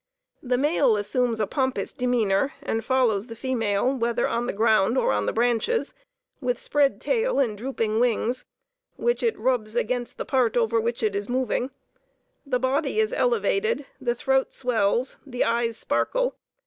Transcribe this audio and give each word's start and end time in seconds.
The 0.41 0.57
male 0.57 0.97
assumes 0.97 1.39
a 1.39 1.45
pompous 1.45 1.93
demeanor, 1.93 2.53
and 2.63 2.83
follows 2.83 3.27
the 3.27 3.35
female 3.35 3.95
whether 3.95 4.27
on 4.27 4.47
the 4.47 4.51
ground 4.51 4.97
or 4.97 5.11
on 5.11 5.27
the 5.27 5.31
branches, 5.31 5.93
with 6.39 6.57
spread 6.57 6.99
tail 6.99 7.39
and 7.39 7.55
drooping 7.55 7.99
wings, 7.99 8.43
which 8.95 9.21
it 9.21 9.37
rubs 9.37 9.75
against 9.75 10.17
the 10.17 10.25
part 10.25 10.57
over 10.57 10.81
which 10.81 11.03
it 11.03 11.15
is 11.15 11.29
moving. 11.29 11.69
The 12.47 12.57
body 12.57 12.99
is 12.99 13.13
elevated, 13.13 13.85
the 13.99 14.15
throat 14.15 14.53
swells, 14.53 15.17
the 15.23 15.43
eyes 15.43 15.77
sparkle. 15.77 16.35